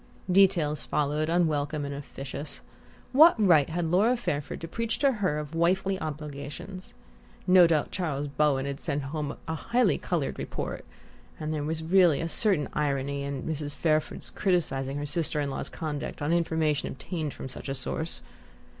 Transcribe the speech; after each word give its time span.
Details 0.31 0.83
followed, 0.83 1.29
unwelcome 1.29 1.85
and 1.85 1.93
officious. 1.93 2.61
What 3.11 3.35
right 3.39 3.69
had 3.69 3.85
Laura 3.85 4.17
Fairford 4.17 4.59
to 4.61 4.67
preach 4.67 4.97
to 4.97 5.11
her 5.11 5.37
of 5.37 5.53
wifely 5.53 6.01
obligations? 6.01 6.95
No 7.45 7.67
doubt 7.67 7.91
Charles 7.91 8.27
Bowen 8.27 8.65
had 8.65 8.79
sent 8.79 9.03
home 9.03 9.37
a 9.47 9.53
highly 9.53 9.99
coloured 9.99 10.39
report 10.39 10.85
and 11.39 11.53
there 11.53 11.61
was 11.63 11.83
really 11.83 12.19
a 12.19 12.27
certain 12.27 12.67
irony 12.73 13.21
in 13.21 13.43
Mrs. 13.43 13.75
Fairford's 13.75 14.31
criticizing 14.31 14.97
her 14.97 15.05
sister 15.05 15.39
in 15.39 15.51
law's 15.51 15.69
conduct 15.69 16.19
on 16.19 16.33
information 16.33 16.87
obtained 16.89 17.31
from 17.35 17.47
such 17.47 17.69
a 17.69 17.75
source! 17.75 18.23